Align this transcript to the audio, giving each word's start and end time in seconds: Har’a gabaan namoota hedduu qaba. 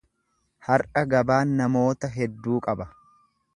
Har’a 0.67 1.03
gabaan 1.11 1.53
namoota 1.61 2.11
hedduu 2.17 2.59
qaba. 2.69 2.91